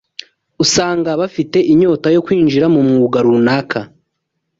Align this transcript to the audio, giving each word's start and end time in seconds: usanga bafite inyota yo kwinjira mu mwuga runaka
usanga 0.63 1.09
bafite 1.21 1.57
inyota 1.71 2.07
yo 2.15 2.21
kwinjira 2.25 2.65
mu 2.73 2.81
mwuga 2.87 3.17
runaka 3.25 3.79